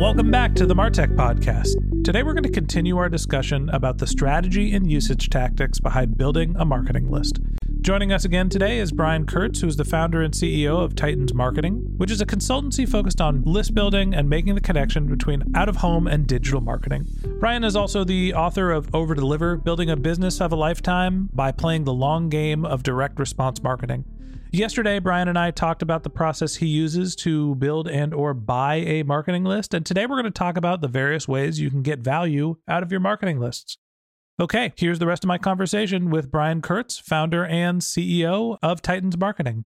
Welcome 0.00 0.30
back 0.30 0.54
to 0.54 0.64
the 0.64 0.74
Martech 0.74 1.14
Podcast. 1.14 2.04
Today, 2.04 2.22
we're 2.22 2.32
going 2.32 2.44
to 2.44 2.48
continue 2.48 2.96
our 2.96 3.10
discussion 3.10 3.68
about 3.68 3.98
the 3.98 4.06
strategy 4.06 4.74
and 4.74 4.90
usage 4.90 5.28
tactics 5.28 5.78
behind 5.78 6.16
building 6.16 6.56
a 6.58 6.64
marketing 6.64 7.10
list. 7.10 7.38
Joining 7.82 8.10
us 8.10 8.24
again 8.24 8.48
today 8.48 8.78
is 8.78 8.92
Brian 8.92 9.26
Kurtz, 9.26 9.60
who 9.60 9.66
is 9.66 9.76
the 9.76 9.84
founder 9.84 10.22
and 10.22 10.32
CEO 10.32 10.82
of 10.82 10.94
Titans 10.94 11.34
Marketing, 11.34 11.74
which 11.98 12.10
is 12.10 12.22
a 12.22 12.26
consultancy 12.26 12.88
focused 12.88 13.20
on 13.20 13.42
list 13.42 13.74
building 13.74 14.14
and 14.14 14.26
making 14.26 14.54
the 14.54 14.62
connection 14.62 15.06
between 15.06 15.44
out 15.54 15.68
of 15.68 15.76
home 15.76 16.06
and 16.06 16.26
digital 16.26 16.62
marketing. 16.62 17.06
Brian 17.38 17.62
is 17.62 17.76
also 17.76 18.02
the 18.02 18.32
author 18.32 18.70
of 18.70 18.88
Over 18.94 19.14
Deliver 19.14 19.58
Building 19.58 19.90
a 19.90 19.98
Business 19.98 20.40
of 20.40 20.50
a 20.50 20.56
Lifetime 20.56 21.28
by 21.34 21.52
Playing 21.52 21.84
the 21.84 21.92
Long 21.92 22.30
Game 22.30 22.64
of 22.64 22.82
Direct 22.82 23.18
Response 23.18 23.62
Marketing. 23.62 24.06
Yesterday, 24.52 24.98
Brian 24.98 25.28
and 25.28 25.38
I 25.38 25.52
talked 25.52 25.80
about 25.80 26.02
the 26.02 26.10
process 26.10 26.56
he 26.56 26.66
uses 26.66 27.14
to 27.16 27.54
build 27.54 27.86
and 27.86 28.12
or 28.12 28.34
buy 28.34 28.76
a 28.78 29.04
marketing 29.04 29.44
list, 29.44 29.74
and 29.74 29.86
today 29.86 30.06
we're 30.06 30.20
going 30.20 30.24
to 30.24 30.32
talk 30.32 30.56
about 30.56 30.80
the 30.80 30.88
various 30.88 31.28
ways 31.28 31.60
you 31.60 31.70
can 31.70 31.82
get 31.82 32.00
value 32.00 32.56
out 32.66 32.82
of 32.82 32.90
your 32.90 33.00
marketing 33.00 33.38
lists. 33.38 33.78
Okay, 34.40 34.72
here's 34.76 34.98
the 34.98 35.06
rest 35.06 35.22
of 35.22 35.28
my 35.28 35.38
conversation 35.38 36.10
with 36.10 36.32
Brian 36.32 36.62
Kurtz, 36.62 36.98
founder 36.98 37.46
and 37.46 37.80
CEO 37.80 38.58
of 38.60 38.82
Titans 38.82 39.16
Marketing. 39.16 39.66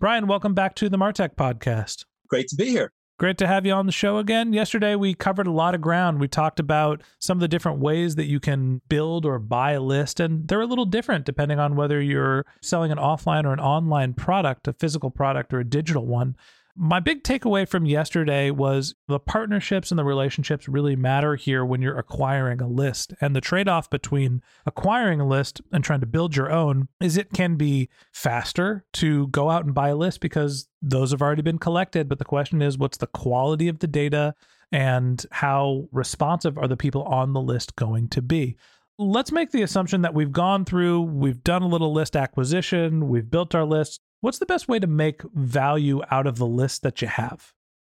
Brian, 0.00 0.26
welcome 0.26 0.54
back 0.54 0.74
to 0.76 0.88
the 0.88 0.96
Martech 0.96 1.36
podcast. 1.36 2.06
Great 2.26 2.48
to 2.48 2.56
be 2.56 2.70
here. 2.70 2.90
Great 3.22 3.38
to 3.38 3.46
have 3.46 3.64
you 3.64 3.72
on 3.72 3.86
the 3.86 3.92
show 3.92 4.18
again. 4.18 4.52
Yesterday, 4.52 4.96
we 4.96 5.14
covered 5.14 5.46
a 5.46 5.52
lot 5.52 5.76
of 5.76 5.80
ground. 5.80 6.18
We 6.18 6.26
talked 6.26 6.58
about 6.58 7.04
some 7.20 7.36
of 7.36 7.40
the 7.40 7.46
different 7.46 7.78
ways 7.78 8.16
that 8.16 8.24
you 8.24 8.40
can 8.40 8.80
build 8.88 9.24
or 9.24 9.38
buy 9.38 9.74
a 9.74 9.80
list, 9.80 10.18
and 10.18 10.48
they're 10.48 10.60
a 10.60 10.66
little 10.66 10.86
different 10.86 11.24
depending 11.24 11.60
on 11.60 11.76
whether 11.76 12.02
you're 12.02 12.44
selling 12.60 12.90
an 12.90 12.98
offline 12.98 13.44
or 13.44 13.52
an 13.52 13.60
online 13.60 14.14
product, 14.14 14.66
a 14.66 14.72
physical 14.72 15.08
product 15.08 15.54
or 15.54 15.60
a 15.60 15.64
digital 15.64 16.04
one. 16.04 16.34
My 16.74 17.00
big 17.00 17.22
takeaway 17.22 17.68
from 17.68 17.84
yesterday 17.84 18.50
was 18.50 18.94
the 19.06 19.18
partnerships 19.18 19.90
and 19.90 19.98
the 19.98 20.04
relationships 20.04 20.68
really 20.68 20.96
matter 20.96 21.36
here 21.36 21.66
when 21.66 21.82
you're 21.82 21.98
acquiring 21.98 22.62
a 22.62 22.66
list. 22.66 23.12
And 23.20 23.36
the 23.36 23.42
trade 23.42 23.68
off 23.68 23.90
between 23.90 24.40
acquiring 24.64 25.20
a 25.20 25.28
list 25.28 25.60
and 25.70 25.84
trying 25.84 26.00
to 26.00 26.06
build 26.06 26.34
your 26.34 26.50
own 26.50 26.88
is 26.98 27.18
it 27.18 27.34
can 27.34 27.56
be 27.56 27.90
faster 28.14 28.86
to 28.94 29.26
go 29.28 29.50
out 29.50 29.66
and 29.66 29.74
buy 29.74 29.90
a 29.90 29.96
list 29.96 30.20
because 30.20 30.66
those 30.80 31.10
have 31.10 31.20
already 31.20 31.42
been 31.42 31.58
collected. 31.58 32.08
But 32.08 32.18
the 32.18 32.24
question 32.24 32.62
is, 32.62 32.78
what's 32.78 32.98
the 32.98 33.06
quality 33.06 33.68
of 33.68 33.80
the 33.80 33.86
data 33.86 34.34
and 34.70 35.24
how 35.30 35.88
responsive 35.92 36.56
are 36.56 36.68
the 36.68 36.76
people 36.78 37.02
on 37.02 37.34
the 37.34 37.42
list 37.42 37.76
going 37.76 38.08
to 38.08 38.22
be? 38.22 38.56
Let's 38.98 39.32
make 39.32 39.50
the 39.50 39.62
assumption 39.62 40.02
that 40.02 40.14
we've 40.14 40.32
gone 40.32 40.64
through, 40.64 41.02
we've 41.02 41.44
done 41.44 41.62
a 41.62 41.68
little 41.68 41.92
list 41.92 42.16
acquisition, 42.16 43.08
we've 43.08 43.30
built 43.30 43.54
our 43.54 43.64
list. 43.64 44.00
What's 44.22 44.38
the 44.38 44.46
best 44.46 44.68
way 44.68 44.78
to 44.78 44.86
make 44.86 45.22
value 45.34 46.00
out 46.12 46.28
of 46.28 46.38
the 46.38 46.46
list 46.46 46.82
that 46.82 47.02
you 47.02 47.08
have? 47.08 47.52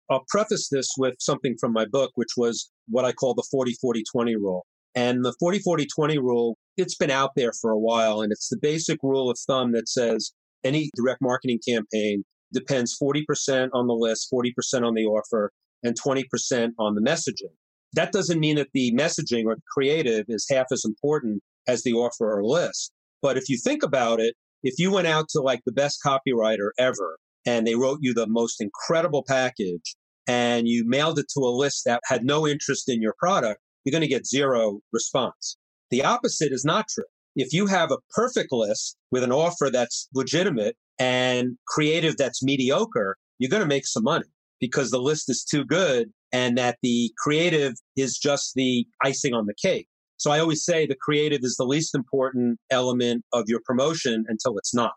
I'll 0.10 0.24
preface 0.30 0.70
this 0.70 0.88
with 0.98 1.16
something 1.20 1.58
from 1.60 1.74
my 1.74 1.84
book, 1.84 2.12
which 2.16 2.38
was 2.38 2.72
what 2.88 3.04
I 3.04 3.12
call 3.12 3.34
the 3.34 3.46
40 3.52 3.76
40 3.82 4.04
20 4.10 4.38
rule. 4.38 4.66
And 4.96 5.26
the 5.26 5.36
40 5.38 5.60
40 5.60 5.86
20 5.94 6.18
rule, 6.20 6.58
it's 6.78 6.96
been 6.96 7.12
out 7.12 7.32
there 7.36 7.52
for 7.52 7.72
a 7.72 7.78
while. 7.78 8.22
And 8.22 8.32
it's 8.32 8.48
the 8.48 8.58
basic 8.58 9.00
rule 9.04 9.30
of 9.30 9.38
thumb 9.38 9.74
that 9.74 9.90
says 9.90 10.32
any 10.64 10.90
direct 10.96 11.22
marketing 11.22 11.60
campaign 11.68 12.24
depends 12.54 12.98
40% 12.98 13.68
on 13.74 13.88
the 13.88 13.94
list, 13.94 14.30
40% 14.34 14.54
on 14.88 14.94
the 14.94 15.04
offer, 15.04 15.52
and 15.84 15.94
20% 16.00 16.70
on 16.80 16.96
the 16.96 17.02
messaging. 17.02 17.52
That 17.96 18.14
doesn't 18.14 18.40
mean 18.40 18.56
that 18.56 18.70
the 18.74 18.94
messaging 18.94 19.44
or 19.46 19.56
the 19.56 19.62
creative 19.70 20.28
is 20.30 20.48
half 20.50 20.68
as 20.72 20.86
important 20.86 21.42
as 21.68 21.84
the 21.84 21.92
offer 21.92 22.32
or 22.32 22.46
list. 22.46 22.94
But 23.22 23.36
if 23.38 23.50
you 23.50 23.58
think 23.58 23.84
about 23.84 24.22
it, 24.22 24.36
if 24.64 24.76
you 24.80 24.92
went 24.92 25.08
out 25.08 25.28
to 25.30 25.42
like 25.42 25.62
the 25.66 25.72
best 25.72 26.00
copywriter 26.06 26.70
ever 26.78 27.18
and 27.46 27.68
they 27.68 27.76
wrote 27.76 28.00
you 28.02 28.14
the 28.14 28.28
most 28.28 28.62
incredible 28.62 29.24
package 29.28 29.96
and 30.28 30.68
you 30.68 30.88
mailed 30.88 31.20
it 31.20 31.28
to 31.34 31.42
a 31.42 31.52
list 31.52 31.84
that 31.86 32.02
had 32.06 32.24
no 32.24 32.48
interest 32.48 32.88
in 32.88 33.02
your 33.02 33.14
product, 33.20 33.60
you're 33.84 33.92
going 33.92 34.02
to 34.02 34.08
get 34.08 34.26
zero 34.26 34.80
response. 34.94 35.58
The 35.92 36.04
opposite 36.04 36.54
is 36.54 36.64
not 36.64 36.88
true. 36.88 37.04
If 37.36 37.52
you 37.52 37.68
have 37.68 37.92
a 37.92 37.98
perfect 38.12 38.52
list 38.52 38.96
with 39.12 39.24
an 39.24 39.32
offer 39.32 39.70
that's 39.72 40.08
legitimate 40.14 40.78
and 41.00 41.58
creative 41.68 42.16
that's 42.16 42.44
mediocre, 42.44 43.18
you're 43.40 43.50
going 43.50 43.64
to 43.64 43.68
make 43.68 43.86
some 43.86 44.04
money 44.04 44.28
because 44.62 44.92
the 44.92 45.02
list 45.02 45.30
is 45.30 45.44
too 45.44 45.66
good 45.66 46.10
and 46.32 46.58
that 46.58 46.78
the 46.82 47.12
creative 47.18 47.74
is 47.98 48.18
just 48.18 48.54
the 48.56 48.86
icing 49.04 49.34
on 49.34 49.46
the 49.46 49.54
cake. 49.62 49.88
So 50.18 50.32
I 50.32 50.40
always 50.40 50.64
say 50.64 50.86
the 50.86 50.96
creative 50.96 51.42
is 51.44 51.56
the 51.58 51.66
least 51.66 51.96
important 51.96 52.60
element 52.70 53.24
of 53.34 53.46
your 53.48 53.62
promotion 53.66 54.26
until 54.28 54.58
it's 54.58 54.74
not. 54.74 54.94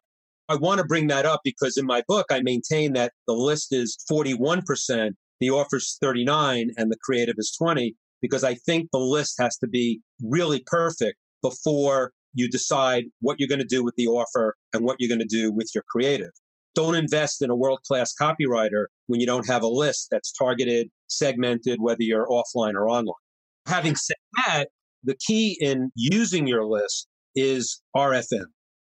I 0.48 0.54
want 0.54 0.78
to 0.78 0.86
bring 0.86 1.08
that 1.08 1.26
up 1.26 1.40
because 1.42 1.76
in 1.76 1.86
my 1.86 2.02
book, 2.06 2.26
I 2.30 2.40
maintain 2.40 2.92
that 2.92 3.12
the 3.26 3.32
list 3.32 3.72
is 3.72 3.98
41%, 4.10 5.10
the 5.40 5.50
offer's 5.50 5.98
39, 6.00 6.70
and 6.76 6.92
the 6.92 6.96
creative 7.02 7.34
is 7.38 7.52
20, 7.58 7.96
because 8.22 8.44
I 8.44 8.54
think 8.54 8.90
the 8.92 8.98
list 8.98 9.34
has 9.40 9.56
to 9.58 9.66
be 9.66 10.00
really 10.22 10.62
perfect 10.66 11.18
before 11.42 12.12
you 12.34 12.48
decide 12.48 13.04
what 13.20 13.40
you're 13.40 13.48
going 13.48 13.60
to 13.60 13.64
do 13.64 13.82
with 13.82 13.94
the 13.96 14.06
offer 14.06 14.54
and 14.72 14.84
what 14.84 14.96
you're 15.00 15.08
going 15.08 15.26
to 15.26 15.36
do 15.36 15.50
with 15.50 15.70
your 15.74 15.84
creative. 15.88 16.30
Don't 16.74 16.94
invest 16.94 17.42
in 17.42 17.50
a 17.50 17.56
world 17.56 17.80
class 17.88 18.12
copywriter 18.20 18.86
when 19.06 19.18
you 19.18 19.26
don't 19.26 19.48
have 19.48 19.62
a 19.62 19.68
list 19.68 20.08
that's 20.10 20.30
targeted, 20.32 20.90
segmented, 21.08 21.80
whether 21.80 22.02
you're 22.02 22.26
offline 22.28 22.74
or 22.74 22.88
online. 22.88 23.14
Having 23.66 23.96
said 23.96 24.16
that, 24.46 24.68
the 25.06 25.16
key 25.26 25.56
in 25.60 25.90
using 25.94 26.46
your 26.46 26.64
list 26.64 27.08
is 27.34 27.80
RFM. 27.96 28.46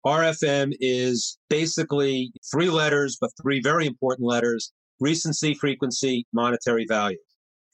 RFM 0.06 0.72
is 0.81 1.38
basically 1.48 2.32
three 2.52 2.70
letters, 2.70 3.16
but 3.20 3.31
three 3.40 3.60
very 3.60 3.87
important 3.87 4.28
letters 4.28 4.72
recency, 5.00 5.54
frequency, 5.54 6.26
monetary 6.32 6.87
value. 6.88 7.19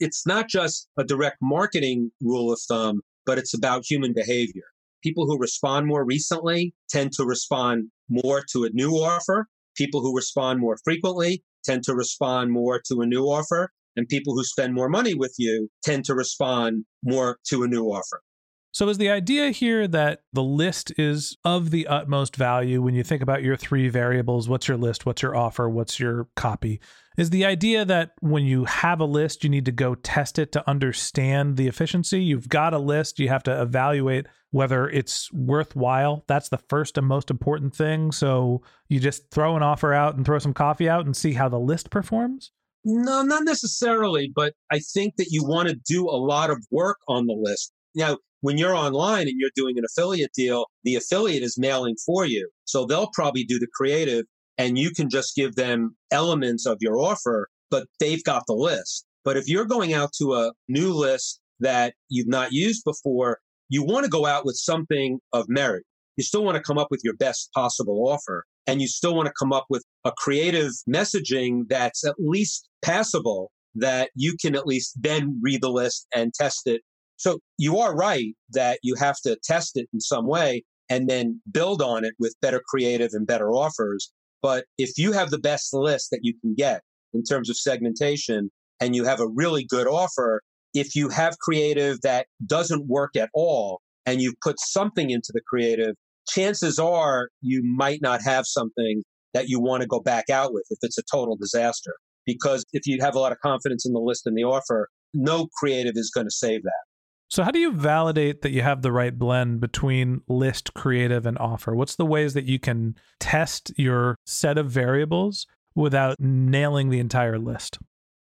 It's 0.01 0.27
not 0.27 0.49
just 0.49 0.89
a 0.99 1.05
direct 1.05 1.37
marketing 1.43 2.11
rule 2.23 2.53
of 2.53 2.61
thumb, 2.67 3.03
but 3.27 3.37
it's 3.37 3.53
about 3.53 3.85
human 3.85 4.15
behavior. 4.15 4.63
People 5.03 5.27
who 5.27 5.39
respond 5.39 5.87
more 5.87 6.05
recently 6.05 6.73
tend 6.89 7.13
to 7.13 7.25
respond 7.25 7.91
more 8.09 8.43
to 8.53 8.65
a 8.65 8.71
new 8.71 8.93
offer. 8.93 9.47
People 9.77 10.01
who 10.01 10.17
respond 10.17 10.61
more 10.61 10.79
frequently 10.85 11.43
tend 11.65 11.83
to 11.85 11.95
respond 11.95 12.51
more 12.51 12.81
to 12.89 13.01
a 13.01 13.07
new 13.07 13.25
offer. 13.25 13.71
And 13.97 14.09
people 14.09 14.35
who 14.35 14.45
spend 14.45 14.75
more 14.75 14.89
money 14.89 15.15
with 15.15 15.35
you 15.39 15.69
tend 15.83 16.05
to 16.07 16.15
respond 16.15 16.85
more 17.05 17.39
to 17.49 17.65
a 17.65 17.69
new 17.69 17.87
offer. 17.87 18.23
So, 18.71 18.89
is 18.89 18.99
the 18.99 19.11
idea 19.11 19.51
here 19.51 19.89
that 19.89 20.21
the 20.33 20.43
list 20.43 20.93
is 20.99 21.37
of 21.45 21.71
the 21.71 21.87
utmost 21.87 22.37
value 22.37 22.83
when 22.83 22.95
you 22.95 23.03
think 23.03 23.23
about 23.23 23.43
your 23.43 23.57
three 23.57 23.89
variables? 23.89 24.49
What's 24.49 24.69
your 24.69 24.77
list? 24.77 25.07
What's 25.07 25.23
your 25.23 25.35
offer? 25.35 25.69
What's 25.69 25.99
your 25.99 26.29
copy? 26.37 26.81
Is 27.17 27.31
the 27.31 27.47
idea 27.47 27.85
that 27.87 28.13
when 28.21 28.45
you 28.45 28.67
have 28.67 29.01
a 29.01 29.05
list, 29.05 29.43
you 29.43 29.51
need 29.51 29.65
to 29.65 29.73
go 29.73 29.95
test 29.95 30.39
it 30.39 30.53
to 30.53 30.69
understand 30.69 31.57
the 31.57 31.67
efficiency? 31.67 32.23
You've 32.23 32.49
got 32.49 32.75
a 32.75 32.79
list, 32.79 33.19
you 33.19 33.29
have 33.29 33.43
to 33.45 33.63
evaluate 33.63 34.27
whether 34.51 34.89
it's 34.89 35.33
worthwhile. 35.33 36.25
That's 36.29 36.49
the 36.49 36.59
first 36.59 36.97
and 36.97 37.07
most 37.07 37.31
important 37.31 37.75
thing. 37.75 38.13
So, 38.13 38.63
you 38.89 39.01
just 39.01 39.31
throw 39.31 39.57
an 39.57 39.63
offer 39.63 39.95
out 39.95 40.15
and 40.15 40.27
throw 40.27 40.39
some 40.39 40.55
coffee 40.55 40.89
out 40.89 41.07
and 41.07 41.17
see 41.17 41.33
how 41.33 41.49
the 41.49 41.59
list 41.59 41.91
performs? 41.91 42.53
No, 42.85 43.23
not 43.23 43.45
necessarily, 43.45 44.31
but 44.35 44.55
I 44.71 44.79
think 44.79 45.17
that 45.17 45.29
you 45.31 45.45
want 45.45 45.69
to 45.69 45.75
do 45.75 46.09
a 46.09 46.17
lot 46.17 46.51
of 46.51 46.65
work 46.71 46.99
on 47.09 47.27
the 47.27 47.35
list. 47.35 47.73
Now, 47.95 48.19
when 48.41 48.59
you're 48.59 48.75
online 48.75 49.27
and 49.29 49.37
you're 49.39 49.51
doing 49.55 49.79
an 49.79 49.85
affiliate 49.85 50.33
deal, 50.33 50.67
the 50.85 50.95
affiliate 50.95 51.43
is 51.43 51.59
mailing 51.59 51.97
for 52.05 52.25
you. 52.25 52.49
So 52.65 52.85
they'll 52.85 53.11
probably 53.13 53.45
do 53.45 53.59
the 53.59 53.69
creative 53.75 54.25
and 54.57 54.79
you 54.79 54.91
can 54.91 55.09
just 55.09 55.37
give 55.37 55.55
them 55.55 55.97
elements 56.11 56.67
of 56.67 56.79
your 56.81 56.99
offer, 56.99 57.49
but 57.71 57.87
they've 58.01 58.23
got 58.25 58.45
the 58.47 58.55
list. 58.55 59.07
But 59.25 59.37
if 59.37 59.49
you're 59.49 59.65
going 59.65 59.93
out 59.93 60.13
to 60.19 60.35
a 60.35 60.53
new 60.69 60.93
list 60.93 61.41
that 61.61 61.95
you've 62.09 62.29
not 62.29 62.53
used 62.53 62.85
before, 62.85 63.39
you 63.69 63.85
want 63.85 64.05
to 64.05 64.11
go 64.11 64.27
out 64.27 64.45
with 64.45 64.57
something 64.57 65.19
of 65.33 65.47
merit. 65.49 65.85
You 66.17 66.25
still 66.25 66.45
want 66.45 66.57
to 66.57 66.63
come 66.63 66.79
up 66.79 66.89
with 66.91 67.01
your 67.05 67.15
best 67.15 67.51
possible 67.55 68.09
offer 68.09 68.45
and 68.67 68.81
you 68.81 68.89
still 68.89 69.15
want 69.15 69.27
to 69.27 69.35
come 69.39 69.53
up 69.53 69.67
with 69.71 69.85
a 70.05 70.13
creative 70.17 70.73
messaging 70.89 71.63
that's 71.69 72.05
at 72.05 72.15
least 72.19 72.69
passable 72.83 73.51
that 73.75 74.11
you 74.15 74.37
can 74.41 74.57
at 74.57 74.67
least 74.67 74.95
then 75.01 75.39
read 75.43 75.63
the 75.63 75.71
list 75.71 76.07
and 76.15 76.35
test 76.35 76.63
it 76.67 76.83
so 77.19 77.41
you 77.59 77.79
are 77.79 77.95
right 77.95 78.35
that 78.51 78.79
you 78.83 78.95
have 78.95 79.17
to 79.25 79.37
test 79.45 79.77
it 79.77 79.89
in 79.93 80.01
some 80.01 80.27
way 80.27 80.63
and 80.89 81.09
then 81.09 81.43
build 81.51 81.83
on 81.83 82.05
it 82.05 82.15
with 82.19 82.35
better 82.41 82.63
creative 82.67 83.11
and 83.13 83.27
better 83.27 83.51
offers. 83.51 84.11
But 84.41 84.65
if 84.79 84.97
you 84.97 85.13
have 85.13 85.31
the 85.31 85.39
best 85.39 85.75
list 85.75 86.11
that 86.13 86.21
you 86.23 86.33
can 86.41 86.55
get 86.55 86.83
in 87.13 87.25
terms 87.25 87.51
of 87.51 87.59
segmentation 87.59 88.51
and 88.81 88.95
you 88.95 89.05
have 89.05 89.21
a 89.21 89.27
really 89.27 89.65
good 89.65 89.89
offer, 89.89 90.41
if 90.75 90.95
you 90.95 91.09
have 91.09 91.39
creative 91.39 92.01
that 92.03 92.27
doesn't 92.47 92.87
work 92.87 93.17
at 93.17 93.31
all 93.35 93.81
and 94.07 94.23
you 94.23 94.33
put 94.41 94.61
something 94.61 95.11
into 95.11 95.33
the 95.33 95.41
creative, 95.47 95.97
chances 96.29 96.79
are 96.79 97.31
you 97.43 97.63
might 97.65 98.01
not 98.01 98.23
have 98.23 98.47
something 98.47 99.03
that 99.35 99.49
you 99.49 99.61
want 99.61 99.83
to 99.83 99.89
go 99.89 100.01
back 100.01 100.31
out 100.31 100.53
with 100.53 100.65
if 100.71 100.79
it's 100.83 100.99
a 100.99 101.03
total 101.11 101.37
disaster. 101.37 101.95
Because 102.27 102.65
if 102.73 102.87
you 102.87 102.99
have 103.01 103.17
a 103.17 103.19
lot 103.19 103.33
of 103.33 103.39
confidence 103.41 103.85
in 103.85 103.93
the 103.93 104.01
list 104.01 104.27
and 104.27 104.37
the 104.37 104.45
offer, 104.45 104.89
no 105.15 105.49
creative 105.59 105.95
is 105.97 106.11
going 106.15 106.27
to 106.27 106.31
save 106.31 106.63
that. 106.63 106.88
So, 107.31 107.43
how 107.43 107.51
do 107.51 107.59
you 107.59 107.73
validate 107.73 108.41
that 108.41 108.53
you 108.53 108.63
have 108.63 108.81
the 108.81 108.91
right 108.91 109.17
blend 109.17 109.61
between 109.61 110.23
list, 110.29 110.73
creative, 110.73 111.27
and 111.27 111.39
offer? 111.39 111.75
What's 111.75 111.97
the 111.97 112.07
ways 112.07 112.33
that 112.33 112.47
you 112.47 112.59
can 112.59 112.97
test 113.21 113.71
your 113.77 114.17
set 114.25 114.57
of 114.57 114.71
variables 114.71 115.47
without 115.75 116.19
nailing 116.19 116.89
the 116.89 117.01
entire 117.01 117.39
list? 117.39 117.79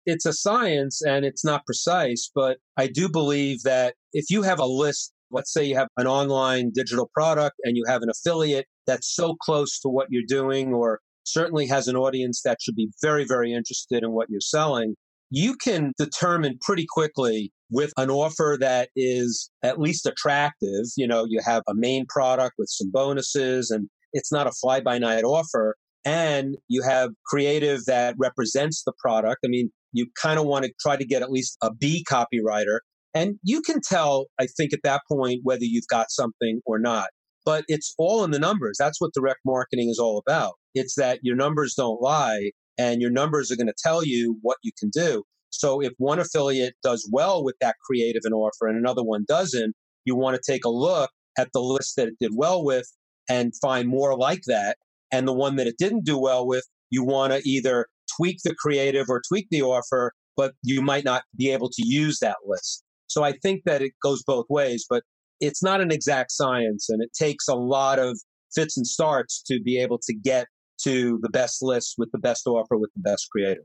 It's 0.06 0.26
a 0.26 0.32
science 0.32 1.02
and 1.02 1.25
it's 1.25 1.44
not 1.44 1.67
precise, 1.67 2.31
but 2.32 2.58
I 2.76 2.87
do 2.87 3.08
believe 3.08 3.62
that 3.62 3.94
if 4.12 4.26
you 4.31 4.43
have 4.43 4.61
a 4.61 4.67
list, 4.67 5.12
let's 5.31 5.52
say 5.52 5.64
you 5.64 5.75
have 5.75 5.88
an 5.96 6.06
online 6.06 6.70
digital 6.73 7.11
product 7.12 7.56
and 7.64 7.76
you 7.76 7.85
have 7.88 8.02
an 8.02 8.11
affiliate 8.11 8.67
that's 8.87 9.12
so 9.12 9.35
close 9.35 9.81
to 9.81 9.88
what 9.88 10.06
you're 10.11 10.23
doing 10.29 10.73
or 10.73 11.00
certainly 11.25 11.67
has 11.67 11.88
an 11.88 11.96
audience 11.96 12.43
that 12.43 12.58
should 12.61 12.76
be 12.76 12.91
very, 13.02 13.25
very 13.25 13.52
interested 13.52 14.05
in 14.05 14.12
what 14.12 14.29
you're 14.31 14.41
selling, 14.41 14.94
you 15.31 15.56
can 15.56 15.93
determine 15.99 16.58
pretty 16.61 16.87
quickly 16.88 17.50
with 17.70 17.93
an 17.96 18.11
offer 18.11 18.56
that 18.61 18.90
is 18.96 19.50
at 19.62 19.81
least 19.81 20.06
attractive. 20.06 20.87
You 20.96 21.06
know, 21.06 21.25
you 21.28 21.40
have 21.44 21.62
a 21.69 21.75
main 21.75 22.06
product 22.08 22.55
with 22.58 22.69
some 22.70 22.90
bonuses 22.93 23.70
and 23.70 23.88
it's 24.12 24.32
not 24.32 24.46
a 24.46 24.52
fly 24.52 24.81
by 24.81 24.99
night 24.99 25.25
offer. 25.25 25.76
And 26.05 26.56
you 26.69 26.82
have 26.82 27.11
creative 27.26 27.87
that 27.87 28.14
represents 28.19 28.82
the 28.84 28.93
product. 28.99 29.38
I 29.44 29.49
mean, 29.49 29.70
you 29.93 30.06
kind 30.20 30.38
of 30.38 30.46
want 30.46 30.66
to 30.66 30.72
try 30.81 30.96
to 30.96 31.05
get 31.05 31.22
at 31.22 31.31
least 31.31 31.56
a 31.62 31.72
B 31.72 32.05
copywriter. 32.08 32.81
And 33.14 33.37
you 33.43 33.62
can 33.62 33.81
tell, 33.81 34.26
I 34.38 34.46
think, 34.46 34.72
at 34.72 34.81
that 34.82 35.02
point 35.10 35.40
whether 35.44 35.64
you've 35.64 35.87
got 35.88 36.10
something 36.10 36.60
or 36.67 36.78
not. 36.78 37.08
But 37.44 37.64
it's 37.69 37.94
all 37.99 38.25
in 38.25 38.32
the 38.32 38.38
numbers. 38.38 38.76
That's 38.78 39.00
what 39.00 39.12
direct 39.14 39.40
marketing 39.44 39.88
is 39.88 39.99
all 39.99 40.22
about. 40.26 40.55
It's 40.75 40.94
that 40.96 41.20
your 41.22 41.37
numbers 41.37 41.75
don't 41.75 42.00
lie 42.00 42.50
and 42.78 43.00
your 43.00 43.10
numbers 43.10 43.50
are 43.50 43.56
going 43.56 43.69
to 43.69 43.75
tell 43.82 44.05
you 44.05 44.38
what 44.43 44.56
you 44.62 44.72
can 44.78 44.90
do. 44.90 45.22
So 45.59 45.81
if 45.81 45.93
one 45.99 46.19
affiliate 46.19 46.75
does 46.83 47.09
well 47.12 47.45
with 47.45 47.56
that 47.61 47.77
creative 47.85 48.23
and 48.25 48.35
offer 48.35 48.67
and 48.67 48.79
another 48.79 49.03
one 49.03 49.25
doesn't, 49.27 49.75
you 50.05 50.17
want 50.17 50.37
to 50.37 50.53
take 50.53 50.65
a 50.65 50.71
look 50.71 51.11
at 51.39 51.49
the 51.53 51.61
list 51.61 51.97
that 51.97 52.09
it 52.09 52.15
did 52.21 52.33
well 52.35 52.65
with 52.65 52.87
and 53.29 53.53
find 53.61 53.89
more 53.89 54.17
like 54.17 54.43
that. 54.47 54.77
And 55.12 55.27
the 55.27 55.33
one 55.33 55.56
that 55.56 55.67
it 55.67 55.77
didn't 55.79 56.05
do 56.05 56.19
well 56.19 56.47
with, 56.47 56.65
you 56.91 57.05
want 57.05 57.33
to 57.33 57.49
either 57.49 57.87
tweak 58.17 58.39
the 58.45 58.55
creative 58.55 59.06
or 59.09 59.23
tweak 59.27 59.47
the 59.51 59.62
offer, 59.62 60.12
but 60.37 60.55
you 60.62 60.83
might 60.83 61.05
not 61.05 61.23
be 61.37 61.51
able 61.51 61.71
to 61.71 61.87
use 61.87 62.19
that 62.21 62.37
list. 62.45 62.83
So 63.06 63.23
I 63.23 63.33
think 63.43 63.62
that 63.65 63.83
it 63.83 63.93
goes 64.03 64.23
both 64.25 64.47
ways, 64.49 64.87
but 64.89 65.03
it's 65.41 65.62
not 65.62 65.81
an 65.81 65.91
exact 65.91 66.33
science 66.33 66.89
and 66.89 67.03
it 67.03 67.12
takes 67.12 67.49
a 67.49 67.55
lot 67.55 67.99
of 67.99 68.19
fits 68.55 68.77
and 68.77 68.87
starts 68.87 69.43
to 69.43 69.61
be 69.61 69.79
able 69.79 69.99
to 69.99 70.15
get 70.15 70.47
to 70.83 71.19
the 71.23 71.29
best 71.29 71.62
list 71.62 71.95
with 71.99 72.11
the 72.12 72.19
best 72.19 72.47
offer 72.47 72.77
with 72.77 72.91
the 72.95 73.03
best 73.03 73.29
creative. 73.31 73.65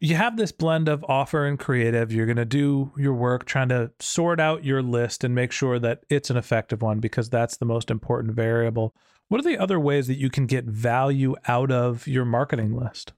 you 0.00 0.14
have 0.14 0.36
this 0.36 0.52
blend 0.52 0.88
of 0.88 1.04
offer 1.08 1.44
and 1.44 1.58
creative. 1.58 2.12
You're 2.12 2.26
going 2.26 2.36
to 2.36 2.44
do 2.44 2.92
your 2.96 3.14
work 3.14 3.44
trying 3.44 3.68
to 3.70 3.90
sort 3.98 4.38
out 4.38 4.64
your 4.64 4.82
list 4.82 5.24
and 5.24 5.34
make 5.34 5.50
sure 5.50 5.78
that 5.80 6.04
it's 6.08 6.30
an 6.30 6.36
effective 6.36 6.82
one 6.82 7.00
because 7.00 7.28
that's 7.28 7.56
the 7.56 7.64
most 7.64 7.90
important 7.90 8.34
variable. 8.34 8.94
What 9.28 9.40
are 9.40 9.44
the 9.44 9.58
other 9.58 9.80
ways 9.80 10.06
that 10.06 10.18
you 10.18 10.30
can 10.30 10.46
get 10.46 10.64
value 10.64 11.34
out 11.48 11.72
of 11.72 12.06
your 12.06 12.24
marketing 12.24 12.76
list? 12.76 13.12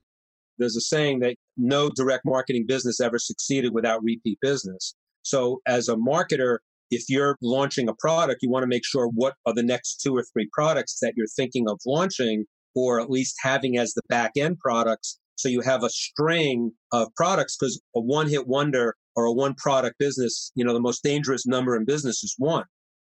There's 0.58 0.76
a 0.76 0.80
saying 0.80 1.20
that 1.20 1.36
no 1.56 1.90
direct 1.90 2.24
marketing 2.24 2.64
business 2.66 3.00
ever 3.00 3.18
succeeded 3.18 3.72
without 3.74 4.02
repeat 4.02 4.38
business. 4.40 4.94
So 5.22 5.60
as 5.66 5.88
a 5.88 5.96
marketer, 5.96 6.58
if 6.90 7.04
you're 7.08 7.36
launching 7.42 7.88
a 7.88 7.94
product, 7.94 8.40
you 8.42 8.50
want 8.50 8.62
to 8.62 8.68
make 8.68 8.84
sure 8.84 9.08
what 9.14 9.34
are 9.46 9.54
the 9.54 9.62
next 9.62 10.00
two 10.00 10.16
or 10.16 10.24
three 10.32 10.48
products 10.52 10.98
that 11.00 11.12
you're 11.16 11.26
thinking 11.36 11.68
of 11.68 11.78
launching 11.86 12.46
or 12.74 13.00
at 13.00 13.10
least 13.10 13.36
having 13.42 13.76
as 13.76 13.92
the 13.94 14.02
back 14.08 14.32
end 14.36 14.58
products. 14.58 15.18
So 15.40 15.48
you 15.48 15.60
have 15.62 15.82
a 15.82 15.90
string 15.90 16.72
of 16.92 17.08
products 17.16 17.56
because 17.56 17.80
a 17.96 18.00
one 18.00 18.28
hit 18.28 18.46
wonder 18.46 18.96
or 19.16 19.24
a 19.24 19.32
one 19.32 19.54
product 19.54 19.98
business, 19.98 20.52
you 20.54 20.64
know, 20.64 20.72
the 20.72 20.80
most 20.80 21.02
dangerous 21.02 21.46
number 21.46 21.76
in 21.76 21.84
business 21.84 22.22
is 22.22 22.34
one. 22.38 22.64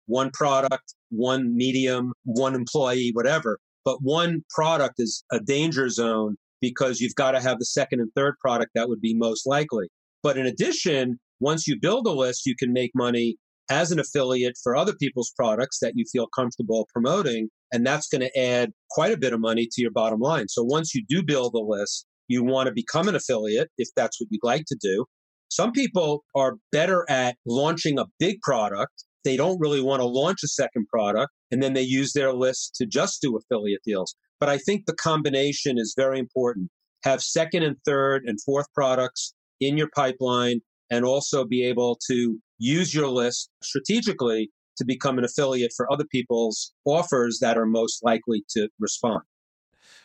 One 0.08 0.32
product, 0.32 0.96
one 1.10 1.56
medium, 1.56 2.14
one 2.24 2.56
employee, 2.56 3.12
whatever. 3.14 3.60
But 3.86 4.02
one 4.02 4.44
product 4.50 4.96
is 4.98 5.24
a 5.32 5.40
danger 5.40 5.90
zone 5.90 6.36
because 6.62 7.00
you've 7.00 7.16
got 7.16 7.32
to 7.32 7.42
have 7.42 7.60
the 7.60 7.66
second 7.66 8.00
and 8.00 8.12
third 8.16 8.36
product 8.40 8.72
that 8.76 8.90
would 8.90 9.02
be 9.02 9.14
most 9.14 9.46
likely. 9.46 9.88
But 10.24 10.38
in 10.38 10.46
addition, 10.46 11.20
once 11.40 11.68
you 11.68 11.78
build 11.80 12.08
a 12.08 12.12
list, 12.12 12.46
you 12.46 12.56
can 12.56 12.72
make 12.72 12.92
money 12.96 13.38
as 13.70 13.92
an 13.92 14.00
affiliate 14.00 14.58
for 14.62 14.76
other 14.76 14.94
people's 14.94 15.32
products 15.38 15.80
that 15.80 15.94
you 15.96 16.06
feel 16.12 16.28
comfortable 16.36 16.88
promoting. 16.92 17.50
And 17.72 17.86
that's 17.86 18.08
going 18.08 18.22
to 18.22 18.40
add 18.40 18.72
quite 18.90 19.12
a 19.12 19.18
bit 19.18 19.34
of 19.34 19.40
money 19.40 19.68
to 19.72 19.82
your 19.82 19.92
bottom 19.92 20.20
line. 20.20 20.48
So 20.48 20.64
once 20.64 20.94
you 20.94 21.04
do 21.08 21.24
build 21.24 21.54
a 21.56 21.60
list, 21.60 22.06
you 22.28 22.44
want 22.44 22.68
to 22.68 22.74
become 22.74 23.08
an 23.08 23.16
affiliate 23.16 23.70
if 23.78 23.90
that's 23.96 24.20
what 24.20 24.28
you'd 24.32 24.44
like 24.44 24.66
to 24.68 24.78
do. 24.82 25.06
Some 25.50 25.72
people 25.72 26.24
are 26.36 26.56
better 26.72 27.06
at 27.10 27.38
launching 27.46 28.00
a 28.00 28.06
big 28.20 28.42
product. 28.42 29.04
They 29.24 29.38
don't 29.38 29.60
really 29.60 29.82
want 29.82 30.02
to 30.02 30.06
launch 30.06 30.40
a 30.44 30.48
second 30.48 30.88
product. 30.88 31.32
And 31.52 31.62
then 31.62 31.74
they 31.74 31.82
use 31.82 32.14
their 32.14 32.34
list 32.34 32.76
to 32.76 32.86
just 32.86 33.22
do 33.22 33.38
affiliate 33.38 33.84
deals. 33.86 34.16
But 34.40 34.50
I 34.50 34.58
think 34.58 34.86
the 34.86 34.96
combination 34.96 35.78
is 35.78 35.94
very 35.96 36.20
important. 36.20 36.70
Have 37.04 37.22
second 37.22 37.64
and 37.64 37.78
third 37.86 38.24
and 38.26 38.42
fourth 38.42 38.66
products 38.74 39.34
in 39.60 39.78
your 39.78 39.90
pipeline 39.96 40.62
and 40.90 41.06
also 41.06 41.46
be 41.46 41.64
able 41.64 42.00
to 42.08 42.40
use 42.58 42.94
your 42.94 43.08
list 43.08 43.50
strategically 43.62 44.50
to 44.78 44.86
become 44.86 45.18
an 45.18 45.24
affiliate 45.24 45.74
for 45.76 45.92
other 45.92 46.06
people's 46.06 46.74
offers 46.86 47.40
that 47.42 47.58
are 47.58 47.66
most 47.66 48.04
likely 48.04 48.44
to 48.50 48.70
respond. 48.80 49.22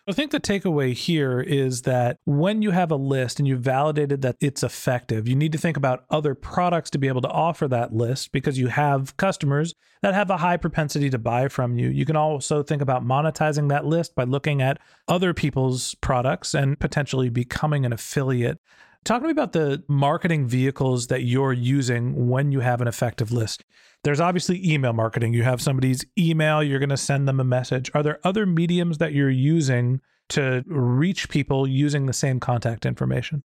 I 0.08 0.12
think 0.12 0.30
the 0.30 0.40
takeaway 0.40 0.94
here 0.94 1.38
is 1.38 1.82
that 1.82 2.16
when 2.24 2.62
you 2.62 2.70
have 2.70 2.90
a 2.90 2.96
list 2.96 3.38
and 3.38 3.46
you've 3.46 3.60
validated 3.60 4.22
that 4.22 4.36
it's 4.40 4.62
effective, 4.62 5.28
you 5.28 5.36
need 5.36 5.52
to 5.52 5.58
think 5.58 5.76
about 5.76 6.04
other 6.08 6.34
products 6.34 6.88
to 6.90 6.98
be 6.98 7.08
able 7.08 7.20
to 7.20 7.28
offer 7.28 7.68
that 7.68 7.92
list 7.92 8.32
because 8.32 8.58
you 8.58 8.68
have 8.68 9.18
customers 9.18 9.74
that 10.00 10.14
have 10.14 10.30
a 10.30 10.38
high 10.38 10.56
propensity 10.56 11.10
to 11.10 11.18
buy 11.18 11.48
from 11.48 11.76
you. 11.76 11.90
You 11.90 12.06
can 12.06 12.16
also 12.16 12.62
think 12.62 12.80
about 12.80 13.04
monetizing 13.04 13.68
that 13.68 13.84
list 13.84 14.14
by 14.14 14.24
looking 14.24 14.62
at 14.62 14.78
other 15.08 15.34
people's 15.34 15.94
products 15.96 16.54
and 16.54 16.80
potentially 16.80 17.28
becoming 17.28 17.84
an 17.84 17.92
affiliate. 17.92 18.60
Talk 19.04 19.22
to 19.22 19.26
me 19.26 19.30
about 19.30 19.52
the 19.52 19.82
marketing 19.88 20.46
vehicles 20.46 21.06
that 21.06 21.22
you're 21.22 21.52
using 21.52 22.28
when 22.28 22.52
you 22.52 22.60
have 22.60 22.80
an 22.80 22.88
effective 22.88 23.32
list. 23.32 23.64
There's 24.04 24.20
obviously 24.20 24.60
email 24.70 24.92
marketing. 24.92 25.32
You 25.32 25.44
have 25.44 25.62
somebody's 25.62 26.04
email, 26.18 26.62
you're 26.62 26.78
going 26.78 26.88
to 26.90 26.96
send 26.96 27.26
them 27.26 27.40
a 27.40 27.44
message. 27.44 27.90
Are 27.94 28.02
there 28.02 28.20
other 28.22 28.44
mediums 28.44 28.98
that 28.98 29.12
you're 29.12 29.30
using 29.30 30.00
to 30.30 30.62
reach 30.66 31.28
people 31.28 31.66
using 31.66 32.06
the 32.06 32.12
same 32.12 32.38
contact 32.38 32.84
information? 32.84 33.42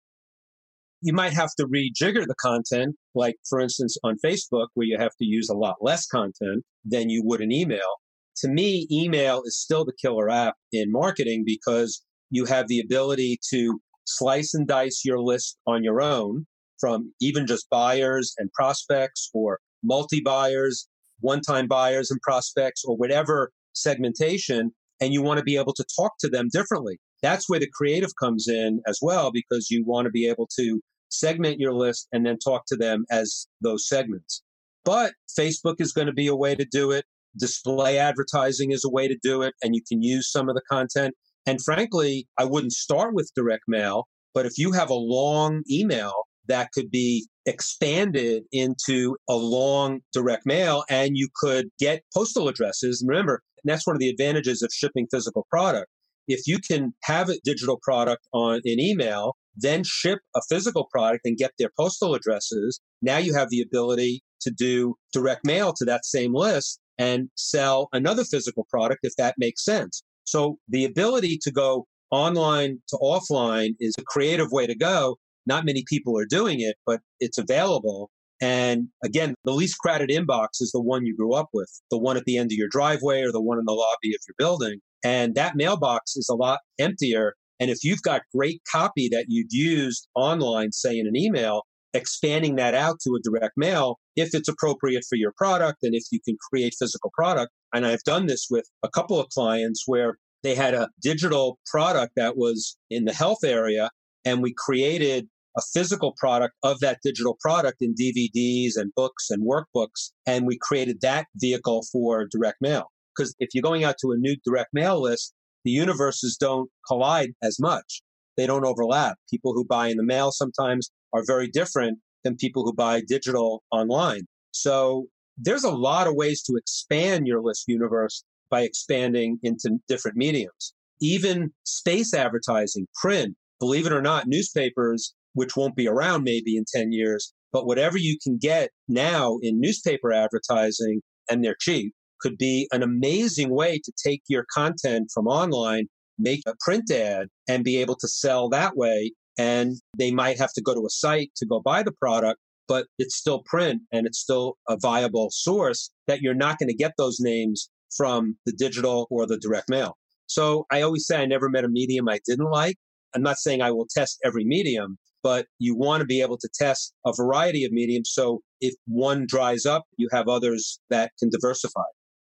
You 1.01 1.13
might 1.13 1.33
have 1.33 1.49
to 1.57 1.65
rejigger 1.65 2.25
the 2.25 2.35
content, 2.39 2.95
like 3.13 3.35
for 3.47 3.59
instance 3.59 3.97
on 4.03 4.17
Facebook, 4.23 4.67
where 4.73 4.87
you 4.87 4.97
have 4.97 5.15
to 5.17 5.25
use 5.25 5.49
a 5.49 5.55
lot 5.55 5.75
less 5.81 6.07
content 6.07 6.63
than 6.85 7.09
you 7.09 7.21
would 7.23 7.41
in 7.41 7.51
email. 7.51 7.97
To 8.37 8.47
me, 8.47 8.87
email 8.91 9.41
is 9.45 9.59
still 9.59 9.85
the 9.85 9.93
killer 9.99 10.29
app 10.29 10.55
in 10.71 10.91
marketing 10.91 11.43
because 11.45 12.03
you 12.29 12.45
have 12.45 12.67
the 12.67 12.79
ability 12.79 13.39
to 13.49 13.79
slice 14.07 14.53
and 14.53 14.67
dice 14.67 15.03
your 15.05 15.19
list 15.19 15.57
on 15.67 15.83
your 15.83 16.01
own 16.01 16.45
from 16.79 17.13
even 17.21 17.45
just 17.45 17.69
buyers 17.69 18.33
and 18.37 18.51
prospects 18.53 19.29
or 19.33 19.59
multi 19.83 20.21
buyers, 20.21 20.87
one 21.19 21.41
time 21.41 21.67
buyers 21.67 22.09
and 22.09 22.21
prospects, 22.21 22.83
or 22.85 22.95
whatever 22.95 23.51
segmentation. 23.73 24.71
And 24.99 25.13
you 25.13 25.21
want 25.21 25.37
to 25.37 25.43
be 25.43 25.57
able 25.57 25.73
to 25.73 25.85
talk 25.95 26.13
to 26.21 26.29
them 26.29 26.49
differently. 26.51 26.99
That's 27.21 27.49
where 27.49 27.59
the 27.59 27.69
creative 27.71 28.11
comes 28.19 28.47
in 28.47 28.81
as 28.87 28.99
well, 29.01 29.31
because 29.31 29.69
you 29.69 29.83
want 29.85 30.05
to 30.05 30.11
be 30.11 30.27
able 30.27 30.47
to 30.57 30.81
segment 31.09 31.59
your 31.59 31.73
list 31.73 32.07
and 32.11 32.25
then 32.25 32.37
talk 32.37 32.65
to 32.67 32.75
them 32.75 33.05
as 33.11 33.47
those 33.61 33.87
segments. 33.87 34.41
But 34.85 35.13
Facebook 35.37 35.75
is 35.79 35.91
going 35.91 36.07
to 36.07 36.13
be 36.13 36.27
a 36.27 36.35
way 36.35 36.55
to 36.55 36.65
do 36.65 36.91
it. 36.91 37.05
Display 37.37 37.97
advertising 37.97 38.71
is 38.71 38.83
a 38.85 38.89
way 38.89 39.07
to 39.07 39.17
do 39.21 39.41
it. 39.41 39.53
And 39.61 39.75
you 39.75 39.81
can 39.87 40.01
use 40.01 40.31
some 40.31 40.49
of 40.49 40.55
the 40.55 40.61
content. 40.69 41.13
And 41.47 41.63
frankly, 41.63 42.27
I 42.37 42.45
wouldn't 42.45 42.73
start 42.73 43.15
with 43.15 43.31
direct 43.35 43.63
mail, 43.67 44.07
but 44.33 44.45
if 44.45 44.57
you 44.57 44.73
have 44.73 44.89
a 44.89 44.93
long 44.93 45.63
email 45.71 46.13
that 46.47 46.71
could 46.71 46.91
be 46.91 47.27
expanded 47.45 48.43
into 48.51 49.15
a 49.29 49.35
long 49.35 50.01
direct 50.13 50.45
mail 50.45 50.83
and 50.89 51.17
you 51.17 51.29
could 51.35 51.69
get 51.79 52.03
postal 52.13 52.47
addresses. 52.47 53.01
And 53.01 53.09
remember, 53.09 53.41
that's 53.63 53.87
one 53.87 53.95
of 53.95 53.99
the 53.99 54.09
advantages 54.09 54.61
of 54.61 54.71
shipping 54.73 55.07
physical 55.11 55.45
product. 55.49 55.87
If 56.27 56.45
you 56.45 56.59
can 56.59 56.93
have 57.03 57.29
a 57.29 57.39
digital 57.43 57.79
product 57.81 58.27
on 58.33 58.55
an 58.65 58.79
email, 58.79 59.37
then 59.55 59.83
ship 59.83 60.19
a 60.35 60.41
physical 60.49 60.87
product 60.91 61.25
and 61.25 61.37
get 61.37 61.51
their 61.57 61.71
postal 61.77 62.13
addresses, 62.15 62.79
now 63.01 63.17
you 63.17 63.33
have 63.33 63.49
the 63.49 63.61
ability 63.61 64.21
to 64.41 64.51
do 64.51 64.95
direct 65.13 65.45
mail 65.45 65.73
to 65.73 65.85
that 65.85 66.05
same 66.05 66.33
list 66.33 66.79
and 66.97 67.29
sell 67.35 67.87
another 67.93 68.23
physical 68.23 68.67
product 68.69 68.99
if 69.03 69.15
that 69.17 69.35
makes 69.37 69.63
sense. 69.63 70.03
So 70.27 70.57
the 70.67 70.84
ability 70.84 71.39
to 71.43 71.51
go 71.51 71.88
online 72.12 72.79
to 72.89 72.98
offline 72.98 73.75
is 73.79 73.96
a 73.98 74.03
creative 74.03 74.51
way 74.51 74.67
to 74.67 74.75
go. 74.75 75.17
Not 75.46 75.65
many 75.65 75.86
people 75.88 76.17
are 76.19 76.25
doing 76.25 76.60
it, 76.60 76.75
but 76.86 77.00
it's 77.22 77.38
available. 77.38 78.12
And 78.41 78.89
again, 79.03 79.36
the 79.46 79.53
least 79.53 79.77
crowded 79.79 80.10
inbox 80.10 80.62
is 80.62 80.72
the 80.74 80.81
one 80.81 81.05
you 81.05 81.15
grew 81.15 81.34
up 81.34 81.48
with, 81.53 81.72
the 81.89 81.98
one 81.98 82.17
at 82.17 82.25
the 82.25 82.38
end 82.38 82.51
of 82.51 82.57
your 82.57 82.67
driveway 82.69 83.22
or 83.22 83.31
the 83.31 83.41
one 83.41 83.57
in 83.57 83.65
the 83.65 83.72
lobby 83.72 84.13
of 84.13 84.19
your 84.27 84.36
building. 84.38 84.79
And 85.03 85.34
that 85.36 85.55
mailbox 85.55 86.17
is 86.17 86.27
a 86.29 86.36
lot 86.36 86.60
emptier. 86.77 87.36
And 87.60 87.72
if 87.72 87.84
you've 87.84 88.01
got 88.01 88.22
great 88.36 88.62
copy 88.69 89.07
that 89.10 89.25
you've 89.29 89.51
used 89.51 90.07
online, 90.13 90.74
say 90.74 91.00
in 91.00 91.07
an 91.07 91.15
email, 91.15 91.63
expanding 91.93 92.57
that 92.57 92.75
out 92.75 93.00
to 93.05 93.15
a 93.15 93.22
direct 93.24 93.53
mail, 93.55 93.98
if 94.17 94.36
it's 94.36 94.50
appropriate 94.50 95.05
for 95.07 95.15
your 95.15 95.31
product 95.38 95.79
and 95.84 95.96
if 95.96 96.03
you 96.12 96.19
can 96.24 96.36
create 96.50 96.75
physical 96.77 97.12
product. 97.15 97.51
And 97.74 97.86
I've 97.86 98.03
done 98.03 98.27
this 98.27 98.47
with 98.50 98.69
a 98.83 98.89
couple 98.89 99.19
of 99.19 99.29
clients 99.29 99.83
where 99.86 100.17
they 100.43 100.55
had 100.55 100.74
a 100.74 100.89
digital 101.01 101.59
product 101.65 102.13
that 102.15 102.38
was 102.38 102.77
in 102.89 103.05
the 103.05 103.13
health 103.13 103.43
area 103.43 103.89
and 104.25 104.41
we 104.41 104.53
created 104.55 105.27
a 105.57 105.62
physical 105.74 106.13
product 106.17 106.53
of 106.63 106.79
that 106.79 107.00
digital 107.03 107.38
product 107.41 107.77
in 107.81 107.95
DVDs 107.95 108.74
and 108.75 108.93
books 108.95 109.29
and 109.29 109.43
workbooks. 109.43 110.12
And 110.25 110.45
we 110.45 110.57
created 110.62 111.01
that 111.01 111.25
vehicle 111.36 111.83
for 111.91 112.27
direct 112.29 112.57
mail. 112.62 112.91
Because 113.15 113.36
if 113.39 113.50
you're 113.53 113.63
going 113.63 113.83
out 113.83 113.95
to 114.01 114.12
a 114.12 114.17
new 114.17 114.36
direct 114.45 114.69
mail 114.74 115.01
list, 115.01 115.33
the 115.65 115.71
universes 115.71 116.38
don't 116.38 116.69
collide 116.88 117.31
as 117.41 117.59
much. 117.59 118.03
They 118.38 118.45
don't 118.45 118.65
overlap. 118.65 119.17
People 119.31 119.53
who 119.53 119.65
buy 119.65 119.88
in 119.88 119.97
the 119.97 120.03
mail 120.03 120.31
sometimes 120.31 120.91
are 121.13 121.24
very 121.25 121.47
different 121.47 121.97
than 122.24 122.36
people 122.36 122.63
who 122.63 122.74
buy 122.74 123.01
digital 123.07 123.63
online. 123.71 124.27
So 124.51 125.07
there's 125.38 125.63
a 125.63 125.72
lot 125.72 126.08
of 126.08 126.15
ways 126.15 126.41
to 126.44 126.56
expand 126.56 127.27
your 127.27 127.41
list 127.41 127.65
universe 127.67 128.24
by 128.50 128.62
expanding 128.62 129.39
into 129.44 129.77
different 129.88 130.17
mediums. 130.17 130.74
Even 131.00 131.51
space 131.63 132.13
advertising, 132.13 132.88
print, 133.01 133.36
believe 133.60 133.86
it 133.86 133.91
or 133.91 134.01
not, 134.01 134.27
newspapers 134.27 135.13
which 135.38 135.56
won't 135.56 135.75
be 135.75 135.88
around 135.88 136.24
maybe 136.24 136.58
in 136.58 136.65
10 136.74 136.91
years. 136.91 137.32
But 137.53 137.67
whatever 137.67 137.98
you 137.98 138.17
can 138.22 138.38
get 138.38 138.72
now 138.88 139.38
in 139.44 139.62
newspaper 139.62 140.12
advertising, 140.12 141.01
and 141.29 141.44
they're 141.44 141.56
cheap, 141.60 141.94
could 142.20 142.39
be 142.39 142.67
an 142.72 142.82
amazing 142.82 143.51
way 143.51 143.79
to 143.84 143.91
take 144.03 144.24
your 144.27 144.46
content 144.51 145.12
from 145.13 145.27
online, 145.27 145.86
make 146.17 146.41
a 146.48 146.56
print 146.60 146.89
ad, 146.91 147.27
and 147.48 147.63
be 147.63 147.77
able 147.77 147.96
to 147.98 148.08
sell 148.08 148.50
that 148.50 148.75
way. 148.75 149.12
And 149.38 149.75
they 149.96 150.10
might 150.10 150.39
have 150.39 150.53
to 150.53 150.62
go 150.62 150.74
to 150.74 150.86
a 150.88 150.89
site 150.89 151.32
to 151.36 151.46
go 151.46 151.60
buy 151.60 151.84
the 151.84 151.91
product, 151.91 152.39
but 152.67 152.88
it's 152.97 153.15
still 153.15 153.43
print 153.43 153.81
and 153.91 154.05
it's 154.05 154.19
still 154.19 154.57
a 154.67 154.77
viable 154.77 155.29
source 155.31 155.91
that 156.07 156.21
you're 156.21 156.33
not 156.33 156.59
going 156.59 156.69
to 156.69 156.75
get 156.75 156.93
those 156.97 157.19
names 157.19 157.69
from 157.95 158.38
the 158.45 158.51
digital 158.51 159.07
or 159.09 159.25
the 159.25 159.38
direct 159.38 159.69
mail. 159.69 159.97
So 160.27 160.65
I 160.71 160.81
always 160.81 161.07
say 161.07 161.17
I 161.17 161.25
never 161.25 161.50
met 161.50 161.63
a 161.63 161.69
medium 161.69 162.09
I 162.09 162.19
didn't 162.25 162.51
like. 162.51 162.77
I'm 163.15 163.24
not 163.24 163.38
saying 163.38 163.62
I 163.62 163.71
will 163.71 163.88
test 163.89 164.19
every 164.25 164.43
medium, 164.43 164.97
but 165.24 165.47
you 165.59 165.75
want 165.75 166.01
to 166.01 166.05
be 166.05 166.21
able 166.21 166.38
to 166.38 166.50
test 166.53 166.93
a 167.05 167.13
variety 167.13 167.63
of 167.63 167.71
mediums. 167.71 168.12
So 168.13 168.41
if 168.59 168.74
one 168.86 169.25
dries 169.25 169.65
up, 169.65 169.86
you 169.97 170.09
have 170.12 170.27
others 170.27 170.79
that 170.89 171.12
can 171.19 171.29
diversify. 171.29 171.88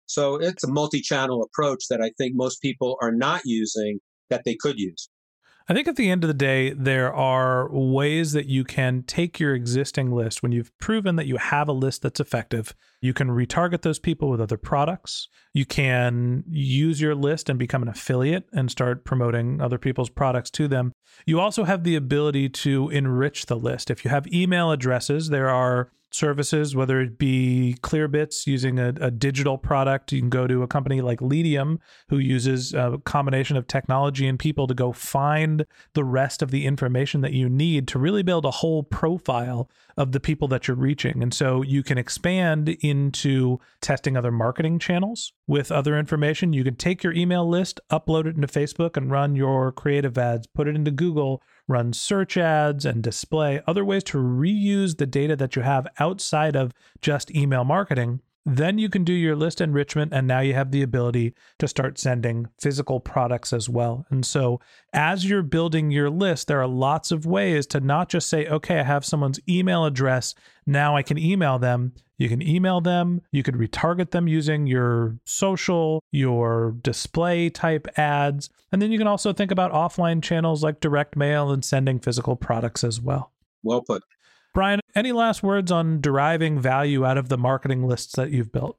So 0.06 0.36
it's 0.36 0.64
a 0.64 0.72
multi 0.72 1.02
channel 1.02 1.44
approach 1.44 1.86
that 1.90 2.02
I 2.02 2.12
think 2.18 2.36
most 2.36 2.62
people 2.62 2.98
are 3.02 3.12
not 3.12 3.42
using 3.46 4.00
that 4.30 4.44
they 4.46 4.56
could 4.56 4.80
use. 4.80 5.10
I 5.70 5.76
think 5.76 5.88
at 5.88 5.98
the 5.98 6.10
end 6.10 6.24
of 6.24 6.28
the 6.28 6.34
day, 6.34 6.74
there 6.74 7.14
are 7.14 7.70
ways 7.72 8.32
that 8.32 8.48
you 8.48 8.64
can 8.64 9.04
take 9.04 9.40
your 9.40 9.54
existing 9.54 10.12
list 10.12 10.42
when 10.42 10.52
you've 10.52 10.76
proven 10.80 11.16
that 11.18 11.28
you 11.28 11.38
have 11.38 11.68
a 11.68 11.74
list 11.74 12.02
that's 12.02 12.20
effective. 12.20 12.74
You 13.02 13.14
can 13.14 13.28
retarget 13.28 13.84
those 13.84 14.00
people 14.00 14.32
with 14.32 14.42
other 14.42 14.58
products. 14.58 15.28
You 15.54 15.68
can 15.68 16.44
use 16.50 17.00
your 17.00 17.14
list 17.14 17.50
and 17.50 17.60
become 17.60 17.84
an 17.84 17.88
affiliate 17.88 18.50
and 18.52 18.72
start 18.72 19.06
promoting 19.06 19.62
other 19.62 19.78
people's 19.78 20.10
products 20.10 20.50
to 20.52 20.68
them. 20.68 20.92
You 21.28 21.40
also 21.40 21.66
have 21.66 21.84
the 21.84 21.96
ability 21.96 22.50
to 22.50 22.90
enrich 22.90 23.46
the 23.46 23.56
list. 23.56 23.92
If 23.92 24.04
you 24.04 24.10
have 24.10 24.26
email 24.34 24.72
addresses, 24.72 25.30
there 25.30 25.50
are 25.50 25.92
services, 26.12 26.76
whether 26.76 27.00
it 27.02 27.18
be 27.18 27.76
Clearbits 27.82 28.48
using 28.48 28.80
a, 28.80 28.90
a, 29.00 29.12
digital 29.12 29.58
product. 29.58 30.12
You 30.12 30.22
can 30.22 30.30
go 30.30 30.48
to 30.48 30.64
a 30.64 30.68
company 30.68 31.02
like 31.02 31.20
Leadium, 31.20 31.80
who 32.10 32.18
uses 32.18 32.74
a 32.74 33.00
combination 33.06 33.58
of 33.58 33.68
technology 33.68 34.28
and 34.28 34.40
people 34.40 34.66
to 34.68 34.74
go 34.74 34.92
find 34.92 35.66
the 35.94 36.04
rest 36.04 36.42
of 36.42 36.52
the 36.52 36.66
information 36.66 37.22
that 37.22 37.34
you 37.34 37.50
need 37.50 37.88
to 37.90 38.00
really 38.00 38.24
build 38.24 38.46
a 38.46 38.52
whole 38.52 38.84
profile 38.84 39.70
of 39.98 40.14
the 40.14 40.20
people 40.20 40.48
that 40.48 40.68
you're 40.68 40.78
reaching. 40.78 41.22
And 41.22 41.34
so 41.34 41.62
you 41.62 41.84
can 41.84 41.98
expand 41.98 42.70
into 42.70 43.60
testing 43.82 44.16
other 44.16 44.32
marketing 44.32 44.80
channels 44.80 45.34
with 45.46 45.72
other 45.72 46.00
information. 46.00 46.54
You 46.54 46.64
can 46.64 46.76
take 46.76 47.04
your 47.04 47.14
email 47.14 47.48
list, 47.48 47.80
upload 47.92 48.26
it 48.26 48.36
into 48.36 48.48
Facebook, 48.48 48.96
and 48.96 49.12
run 49.12 49.36
your 49.36 49.72
creative 49.74 50.18
ads, 50.18 50.48
put 50.48 50.68
it 50.68 50.76
into 50.76 50.92
Google 50.92 51.44
run 51.70 51.94
search 51.94 52.36
ads 52.36 52.86
and 52.86 53.02
display, 53.02 53.62
other 53.68 53.86
ways 53.86 54.04
to 54.06 54.18
reuse 54.18 54.98
the 54.98 55.06
data 55.06 55.36
that 55.36 55.56
you 55.56 55.62
have 55.62 55.88
outside 56.00 56.56
of 56.56 56.74
just 57.02 57.34
email 57.34 57.64
marketing. 57.64 58.20
Then 58.52 58.80
you 58.80 58.90
can 58.90 59.04
do 59.04 59.14
your 59.14 59.36
list 59.36 59.62
enrichment, 59.62 60.12
and 60.12 60.26
now 60.26 60.40
you 60.40 60.56
have 60.56 60.72
the 60.72 60.82
ability 60.82 61.36
to 61.60 61.68
start 61.68 62.00
sending 62.00 62.48
physical 62.60 63.00
products 63.00 63.54
as 63.54 63.70
well. 63.70 64.08
And 64.10 64.26
so, 64.26 64.60
as 64.92 65.30
you're 65.30 65.44
building 65.44 65.92
your 65.92 66.10
list, 66.10 66.48
there 66.48 66.60
are 66.60 66.68
lots 66.68 67.12
of 67.12 67.28
ways 67.28 67.68
to 67.68 67.80
not 67.80 68.10
just 68.10 68.28
say, 68.28 68.48
okay, 68.48 68.80
I 68.80 68.84
have 68.84 69.06
someone's 69.06 69.40
email 69.48 69.86
address, 69.86 70.34
now 70.66 70.98
I 70.98 71.04
can 71.04 71.20
email 71.20 71.60
them. 71.60 71.94
You 72.18 72.28
can 72.28 72.42
email 72.42 72.82
them, 72.82 73.22
you 73.32 73.44
could 73.44 73.54
retarget 73.54 74.10
them 74.10 74.28
using 74.28 74.66
your 74.66 75.20
social, 75.26 76.04
your 76.12 76.76
display 76.82 77.52
type 77.52 77.88
ads. 77.98 78.50
And 78.72 78.82
then 78.82 78.92
you 78.92 78.98
can 78.98 79.08
also 79.08 79.32
think 79.32 79.52
about 79.52 79.72
offline 79.72 80.24
channels 80.24 80.64
like 80.64 80.80
direct 80.80 81.16
mail 81.16 81.52
and 81.52 81.64
sending 81.64 82.00
physical 82.00 82.36
products 82.36 82.84
as 82.84 83.00
well. 83.00 83.32
Well 83.64 83.82
put. 83.84 84.04
Brian, 84.54 84.80
any 85.00 85.14
last 85.14 85.42
words 85.42 85.72
on 85.72 86.02
deriving 86.02 86.60
value 86.60 87.06
out 87.06 87.18
of 87.18 87.30
the 87.30 87.38
marketing 87.38 87.88
lists 87.88 88.18
that 88.18 88.32
you've 88.32 88.52
built? 88.52 88.78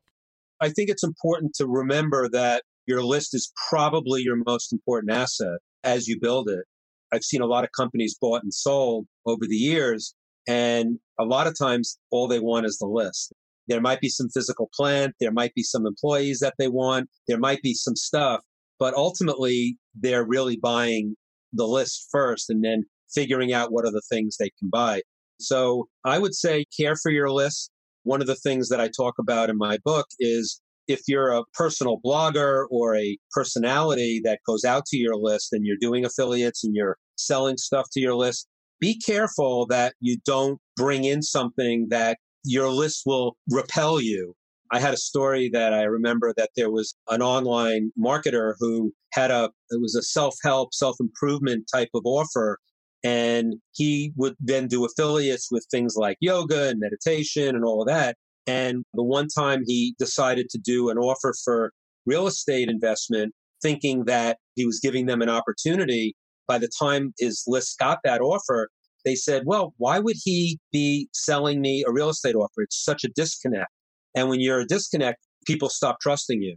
I 0.60 0.68
think 0.68 0.90
it's 0.90 1.02
important 1.02 1.54
to 1.54 1.66
remember 1.66 2.28
that 2.28 2.62
your 2.86 3.02
list 3.02 3.34
is 3.34 3.50
probably 3.70 4.20
your 4.20 4.36
most 4.46 4.70
important 4.70 5.12
asset 5.12 5.58
as 5.82 6.06
you 6.06 6.20
build 6.20 6.50
it. 6.50 6.64
I've 7.10 7.24
seen 7.24 7.40
a 7.40 7.46
lot 7.46 7.64
of 7.64 7.70
companies 7.74 8.16
bought 8.20 8.42
and 8.42 8.52
sold 8.52 9.06
over 9.24 9.46
the 9.48 9.56
years, 9.56 10.14
and 10.46 10.98
a 11.18 11.24
lot 11.24 11.46
of 11.46 11.58
times, 11.58 11.98
all 12.10 12.28
they 12.28 12.38
want 12.38 12.66
is 12.66 12.76
the 12.76 12.86
list. 12.86 13.32
There 13.66 13.80
might 13.80 14.00
be 14.00 14.10
some 14.10 14.28
physical 14.28 14.68
plant, 14.74 15.14
there 15.20 15.32
might 15.32 15.54
be 15.54 15.62
some 15.62 15.86
employees 15.86 16.40
that 16.40 16.54
they 16.58 16.68
want, 16.68 17.08
there 17.28 17.38
might 17.38 17.62
be 17.62 17.72
some 17.72 17.96
stuff, 17.96 18.42
but 18.78 18.92
ultimately, 18.92 19.78
they're 19.94 20.26
really 20.26 20.56
buying 20.56 21.16
the 21.54 21.66
list 21.66 22.08
first 22.12 22.50
and 22.50 22.62
then 22.62 22.84
figuring 23.12 23.52
out 23.54 23.72
what 23.72 23.86
are 23.86 23.90
the 23.90 24.02
things 24.10 24.36
they 24.36 24.50
can 24.58 24.68
buy. 24.68 25.00
So 25.40 25.88
I 26.04 26.18
would 26.18 26.34
say 26.34 26.64
care 26.78 26.96
for 26.96 27.10
your 27.10 27.30
list. 27.30 27.70
One 28.04 28.20
of 28.20 28.26
the 28.26 28.36
things 28.36 28.68
that 28.68 28.80
I 28.80 28.88
talk 28.88 29.14
about 29.18 29.50
in 29.50 29.58
my 29.58 29.78
book 29.84 30.06
is 30.18 30.60
if 30.88 31.02
you're 31.06 31.30
a 31.30 31.44
personal 31.54 32.00
blogger 32.04 32.66
or 32.70 32.96
a 32.96 33.16
personality 33.32 34.20
that 34.24 34.40
goes 34.46 34.64
out 34.64 34.86
to 34.86 34.96
your 34.96 35.16
list 35.16 35.52
and 35.52 35.64
you're 35.64 35.76
doing 35.80 36.04
affiliates 36.04 36.64
and 36.64 36.74
you're 36.74 36.96
selling 37.16 37.56
stuff 37.56 37.86
to 37.92 38.00
your 38.00 38.14
list, 38.14 38.48
be 38.80 38.98
careful 38.98 39.66
that 39.66 39.94
you 40.00 40.16
don't 40.24 40.58
bring 40.76 41.04
in 41.04 41.22
something 41.22 41.86
that 41.90 42.18
your 42.44 42.70
list 42.70 43.02
will 43.06 43.36
repel 43.50 44.00
you. 44.00 44.34
I 44.72 44.80
had 44.80 44.94
a 44.94 44.98
story 44.98 45.50
that 45.52 45.74
I 45.74 45.82
remember 45.82 46.32
that 46.36 46.50
there 46.56 46.70
was 46.70 46.94
an 47.08 47.22
online 47.22 47.92
marketer 47.98 48.54
who 48.58 48.92
had 49.12 49.30
a, 49.30 49.50
it 49.70 49.80
was 49.80 49.94
a 49.94 50.02
self 50.02 50.36
help, 50.42 50.72
self 50.72 50.96
improvement 51.00 51.68
type 51.72 51.90
of 51.94 52.02
offer. 52.04 52.58
And 53.02 53.54
he 53.72 54.12
would 54.16 54.34
then 54.40 54.66
do 54.66 54.84
affiliates 54.84 55.48
with 55.50 55.66
things 55.70 55.94
like 55.96 56.18
yoga 56.20 56.68
and 56.68 56.80
meditation 56.80 57.54
and 57.54 57.64
all 57.64 57.80
of 57.80 57.88
that. 57.88 58.16
And 58.46 58.84
the 58.94 59.04
one 59.04 59.28
time 59.28 59.62
he 59.64 59.94
decided 59.98 60.48
to 60.50 60.58
do 60.58 60.90
an 60.90 60.98
offer 60.98 61.34
for 61.44 61.72
real 62.06 62.26
estate 62.26 62.68
investment, 62.68 63.32
thinking 63.62 64.04
that 64.04 64.38
he 64.54 64.66
was 64.66 64.80
giving 64.82 65.06
them 65.06 65.22
an 65.22 65.28
opportunity, 65.28 66.14
by 66.46 66.58
the 66.58 66.70
time 66.80 67.12
his 67.18 67.44
list 67.46 67.78
got 67.78 67.98
that 68.04 68.20
offer, 68.20 68.68
they 69.04 69.14
said, 69.14 69.44
well, 69.46 69.72
why 69.78 69.98
would 69.98 70.16
he 70.22 70.58
be 70.72 71.08
selling 71.14 71.60
me 71.60 71.84
a 71.86 71.92
real 71.92 72.10
estate 72.10 72.34
offer? 72.34 72.62
It's 72.62 72.82
such 72.82 73.04
a 73.04 73.08
disconnect. 73.08 73.70
And 74.14 74.28
when 74.28 74.40
you're 74.40 74.60
a 74.60 74.66
disconnect, 74.66 75.18
people 75.46 75.68
stop 75.68 75.98
trusting 76.00 76.42
you. 76.42 76.56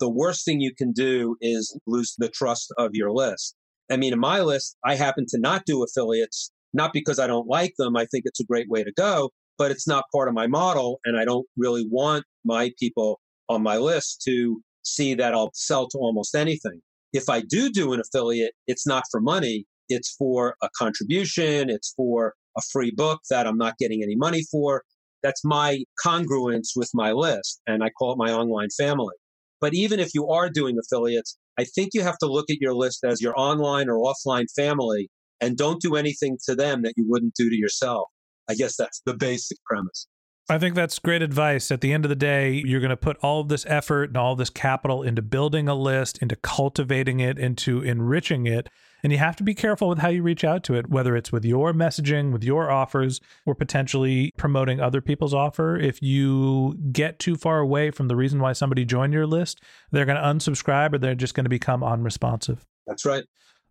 The 0.00 0.10
worst 0.10 0.44
thing 0.44 0.60
you 0.60 0.74
can 0.76 0.92
do 0.92 1.36
is 1.40 1.78
lose 1.86 2.14
the 2.18 2.28
trust 2.28 2.72
of 2.78 2.90
your 2.94 3.12
list. 3.12 3.54
I 3.90 3.96
mean, 3.96 4.12
in 4.12 4.18
my 4.18 4.40
list, 4.40 4.76
I 4.84 4.94
happen 4.94 5.26
to 5.28 5.38
not 5.38 5.64
do 5.66 5.82
affiliates, 5.84 6.50
not 6.72 6.92
because 6.92 7.18
I 7.18 7.26
don't 7.26 7.46
like 7.46 7.74
them. 7.78 7.96
I 7.96 8.06
think 8.06 8.24
it's 8.26 8.40
a 8.40 8.44
great 8.44 8.68
way 8.68 8.82
to 8.82 8.92
go, 8.92 9.30
but 9.58 9.70
it's 9.70 9.86
not 9.86 10.04
part 10.12 10.28
of 10.28 10.34
my 10.34 10.46
model. 10.46 11.00
And 11.04 11.18
I 11.18 11.24
don't 11.24 11.46
really 11.56 11.86
want 11.90 12.24
my 12.44 12.72
people 12.78 13.20
on 13.48 13.62
my 13.62 13.76
list 13.76 14.22
to 14.26 14.60
see 14.82 15.14
that 15.14 15.34
I'll 15.34 15.50
sell 15.54 15.88
to 15.88 15.98
almost 15.98 16.34
anything. 16.34 16.80
If 17.12 17.28
I 17.28 17.42
do 17.42 17.70
do 17.70 17.92
an 17.92 18.00
affiliate, 18.00 18.52
it's 18.66 18.86
not 18.86 19.04
for 19.10 19.20
money. 19.20 19.66
It's 19.88 20.14
for 20.16 20.56
a 20.62 20.68
contribution. 20.76 21.70
It's 21.70 21.92
for 21.96 22.34
a 22.56 22.62
free 22.72 22.90
book 22.90 23.20
that 23.30 23.46
I'm 23.46 23.58
not 23.58 23.78
getting 23.78 24.02
any 24.02 24.16
money 24.16 24.42
for. 24.50 24.82
That's 25.22 25.44
my 25.44 25.84
congruence 26.04 26.70
with 26.76 26.90
my 26.94 27.12
list. 27.12 27.60
And 27.66 27.82
I 27.84 27.90
call 27.90 28.12
it 28.12 28.18
my 28.18 28.32
online 28.32 28.68
family. 28.76 29.14
But 29.60 29.74
even 29.74 30.00
if 30.00 30.14
you 30.14 30.28
are 30.28 30.50
doing 30.50 30.76
affiliates, 30.78 31.38
I 31.58 31.64
think 31.64 31.90
you 31.94 32.02
have 32.02 32.18
to 32.18 32.26
look 32.26 32.50
at 32.50 32.60
your 32.60 32.74
list 32.74 33.04
as 33.04 33.20
your 33.20 33.38
online 33.38 33.88
or 33.88 33.96
offline 33.96 34.46
family 34.54 35.08
and 35.40 35.56
don't 35.56 35.80
do 35.80 35.94
anything 35.94 36.38
to 36.46 36.54
them 36.54 36.82
that 36.82 36.94
you 36.96 37.04
wouldn't 37.06 37.34
do 37.34 37.48
to 37.48 37.56
yourself. 37.56 38.08
I 38.48 38.54
guess 38.54 38.76
that's 38.76 39.00
the 39.06 39.14
basic 39.14 39.58
premise. 39.64 40.06
I 40.48 40.58
think 40.58 40.74
that's 40.74 40.98
great 40.98 41.22
advice. 41.22 41.70
At 41.70 41.80
the 41.80 41.92
end 41.92 42.04
of 42.04 42.10
the 42.10 42.16
day, 42.16 42.62
you're 42.66 42.80
going 42.80 42.90
to 42.90 42.96
put 42.96 43.16
all 43.22 43.40
of 43.40 43.48
this 43.48 43.64
effort 43.66 44.10
and 44.10 44.16
all 44.16 44.36
this 44.36 44.50
capital 44.50 45.02
into 45.02 45.22
building 45.22 45.68
a 45.68 45.74
list, 45.74 46.18
into 46.18 46.36
cultivating 46.36 47.20
it, 47.20 47.38
into 47.38 47.80
enriching 47.80 48.46
it. 48.46 48.68
And 49.04 49.12
you 49.12 49.18
have 49.18 49.36
to 49.36 49.44
be 49.44 49.54
careful 49.54 49.88
with 49.90 49.98
how 49.98 50.08
you 50.08 50.22
reach 50.22 50.44
out 50.44 50.64
to 50.64 50.74
it, 50.74 50.88
whether 50.88 51.14
it's 51.14 51.30
with 51.30 51.44
your 51.44 51.74
messaging, 51.74 52.32
with 52.32 52.42
your 52.42 52.70
offers, 52.70 53.20
or 53.44 53.54
potentially 53.54 54.32
promoting 54.38 54.80
other 54.80 55.02
people's 55.02 55.34
offer. 55.34 55.76
If 55.76 56.02
you 56.02 56.78
get 56.90 57.18
too 57.18 57.36
far 57.36 57.58
away 57.58 57.90
from 57.90 58.08
the 58.08 58.16
reason 58.16 58.40
why 58.40 58.54
somebody 58.54 58.86
joined 58.86 59.12
your 59.12 59.26
list, 59.26 59.60
they're 59.92 60.06
going 60.06 60.16
to 60.16 60.22
unsubscribe 60.22 60.94
or 60.94 60.98
they're 60.98 61.14
just 61.14 61.34
going 61.34 61.44
to 61.44 61.50
become 61.50 61.84
unresponsive. 61.84 62.64
That's 62.86 63.04
right. 63.04 63.24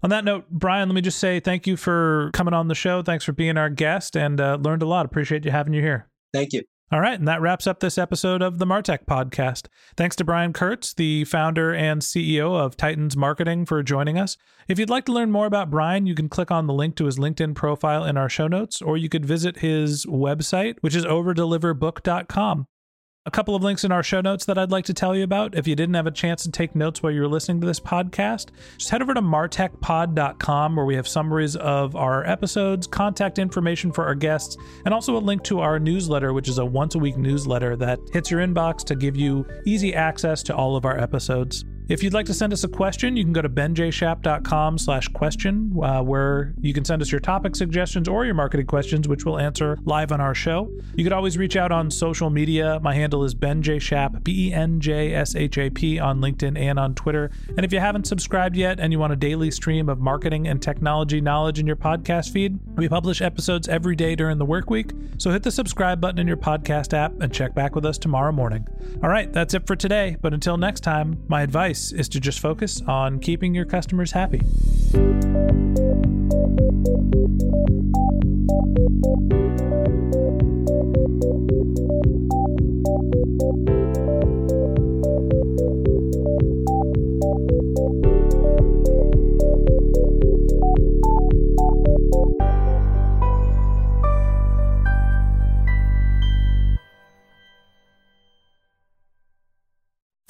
On 0.04 0.12
that 0.12 0.24
note, 0.24 0.50
Brian, 0.52 0.88
let 0.88 0.96
me 0.96 1.02
just 1.02 1.18
say 1.18 1.40
thank 1.40 1.66
you 1.66 1.78
for 1.78 2.30
coming 2.34 2.54
on 2.54 2.68
the 2.68 2.76
show. 2.76 3.02
Thanks 3.02 3.26
for 3.26 3.32
being 3.32 3.58
our 3.58 3.70
guest 3.70 4.16
and 4.16 4.40
uh, 4.40 4.60
learned 4.62 4.84
a 4.84 4.86
lot. 4.86 5.06
Appreciate 5.06 5.46
you 5.46 5.52
having 5.52 5.74
you 5.74 5.82
here. 5.82 6.10
Thank 6.32 6.54
you. 6.54 6.62
All 6.92 7.00
right, 7.00 7.18
and 7.18 7.28
that 7.28 7.42
wraps 7.42 7.66
up 7.66 7.80
this 7.80 7.98
episode 7.98 8.44
of 8.44 8.60
the 8.60 8.68
Martech 8.68 9.06
podcast. 9.06 9.66
Thanks 9.98 10.16
to 10.18 10.24
Brian 10.24 10.54
Kurtz, 10.54 10.94
the 10.94 11.26
founder 11.26 11.74
and 11.74 12.02
CEO 12.04 12.56
of 12.56 12.78
Titans 12.78 13.18
Marketing, 13.18 13.66
for 13.66 13.82
joining 13.82 14.20
us. 14.20 14.38
If 14.68 14.78
you'd 14.78 14.92
like 14.92 15.06
to 15.06 15.12
learn 15.12 15.32
more 15.32 15.48
about 15.48 15.72
Brian, 15.72 16.06
you 16.06 16.14
can 16.14 16.30
click 16.30 16.52
on 16.52 16.68
the 16.68 16.74
link 16.74 16.96
to 16.98 17.06
his 17.06 17.18
LinkedIn 17.18 17.56
profile 17.56 18.06
in 18.06 18.16
our 18.16 18.30
show 18.30 18.48
notes, 18.48 18.80
or 18.80 18.96
you 18.96 19.10
could 19.10 19.26
visit 19.26 19.58
his 19.58 20.06
website, 20.06 20.76
which 20.82 20.96
is 20.96 21.06
overdeliverbook.com. 21.06 22.68
A 23.26 23.32
couple 23.32 23.56
of 23.56 23.64
links 23.64 23.86
in 23.86 23.92
our 23.94 24.04
show 24.04 24.20
notes 24.20 24.44
that 24.46 24.58
I'd 24.58 24.72
like 24.72 24.84
to 24.86 24.94
tell 24.94 25.16
you 25.16 25.24
about. 25.24 25.56
If 25.56 25.66
you 25.66 25.78
didn't 25.78 25.96
have 25.96 26.08
a 26.08 26.12
chance 26.12 26.44
to 26.44 26.52
take 26.52 26.76
notes 26.76 27.02
while 27.02 27.14
you 27.14 27.22
were 27.22 27.30
listening 27.30 27.62
to 27.62 27.68
this 27.68 27.80
podcast, 27.80 28.48
just 28.78 28.90
head 28.90 29.02
over 29.02 29.14
to 29.14 29.22
martechpod.com 29.22 30.76
where 30.76 30.86
we 30.86 30.96
have 30.96 31.08
summaries 31.08 31.56
of 31.56 31.96
our 31.96 32.28
episodes, 32.30 32.86
contact 32.86 33.40
information 33.40 33.94
for 33.94 34.04
our 34.04 34.14
guests, 34.14 34.58
and 34.84 34.94
also 34.94 35.16
a 35.16 35.20
link 35.20 35.42
to 35.44 35.62
our 35.62 35.80
newsletter, 35.80 36.34
which 36.34 36.50
is 36.50 36.58
a 36.58 36.66
once 36.66 36.96
a 36.96 37.00
week 37.00 37.16
newsletter 37.16 37.78
that 37.78 37.98
hits 38.12 38.30
your 38.30 38.42
inbox 38.42 38.80
to 38.80 38.94
give 38.94 39.16
you 39.16 39.46
easy 39.66 39.96
access 39.96 40.44
to 40.44 40.54
all 40.54 40.76
of 40.76 40.84
our 40.84 41.00
episodes. 41.00 41.64
If 41.94 42.02
you'd 42.02 42.16
like 42.16 42.26
to 42.26 42.34
send 42.34 42.52
us 42.54 42.64
a 42.64 42.68
question, 42.68 43.16
you 43.16 43.24
can 43.24 43.34
go 43.34 43.44
to 43.44 43.50
benjshap.com 43.50 44.80
slash 44.80 45.08
question, 45.10 45.72
uh, 45.80 46.02
where 46.02 46.56
you 46.60 46.74
can 46.74 46.84
send 46.84 47.04
us 47.04 47.12
your 47.12 47.22
topic 47.22 47.56
suggestions 47.56 48.08
or 48.08 48.26
your 48.26 48.34
marketing 48.34 48.66
questions, 48.66 49.08
which 49.08 49.26
we'll 49.26 49.38
answer 49.38 49.78
live 49.84 50.12
on 50.12 50.20
our 50.20 50.34
show. 50.34 50.72
You 50.96 51.04
could 51.04 51.14
always 51.14 51.38
reach 51.38 51.56
out 51.56 51.72
on 51.72 51.92
social 51.92 52.32
media. 52.32 52.80
My 52.82 52.96
handle 52.96 53.24
is 53.24 53.36
benjshap, 53.36 54.24
B-E-N-J-S-H-A-P 54.24 56.00
on 56.00 56.20
LinkedIn 56.20 56.58
and 56.58 56.80
on 56.80 56.96
Twitter. 56.96 57.30
And 57.50 57.64
if 57.64 57.72
you 57.72 57.80
haven't 57.80 58.08
subscribed 58.08 58.56
yet 58.56 58.80
and 58.80 58.92
you 58.92 58.98
want 58.98 59.14
a 59.14 59.16
daily 59.16 59.52
stream 59.52 59.88
of 59.88 60.00
marketing 60.00 60.48
and 60.48 60.60
technology 60.60 61.22
knowledge 61.22 61.60
in 61.60 61.68
your 61.68 61.76
podcast 61.76 62.32
feed, 62.32 62.58
we 62.76 62.90
publish 62.90 63.22
episodes 63.22 63.68
every 63.68 63.96
day 63.96 64.16
during 64.16 64.40
the 64.40 64.46
work 64.46 64.72
week. 64.72 64.94
So 65.20 65.30
hit 65.30 65.44
the 65.44 65.52
subscribe 65.52 66.02
button 66.02 66.18
in 66.18 66.26
your 66.26 66.38
podcast 66.38 66.98
app 66.98 67.22
and 67.22 67.32
check 67.32 67.54
back 67.54 67.76
with 67.76 67.86
us 67.86 68.00
tomorrow 68.00 68.32
morning. 68.32 68.68
All 69.04 69.10
right, 69.10 69.32
that's 69.32 69.54
it 69.54 69.68
for 69.68 69.76
today. 69.76 70.18
But 70.20 70.34
until 70.34 70.58
next 70.58 70.80
time, 70.80 71.24
my 71.28 71.44
advice 71.44 71.83
is 71.92 72.08
to 72.10 72.20
just 72.20 72.40
focus 72.40 72.82
on 72.88 73.20
keeping 73.20 73.54
your 73.54 73.66
customers 73.66 74.12
happy. 74.12 74.42